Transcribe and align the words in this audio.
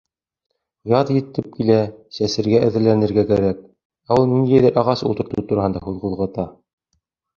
Яҙ 0.91 1.09
етеп 1.15 1.49
килә, 1.57 1.75
сәсергә 2.19 2.63
әҙерләнергә 2.69 3.27
кәрәк, 3.33 3.61
ә 4.15 4.19
ул 4.23 4.27
ниндәйҙер 4.33 4.81
ағас 4.83 5.05
ултыртыу 5.11 5.49
тураһында 5.53 5.85
һүҙ 5.89 6.01
ҡуҙғата. 6.07 6.53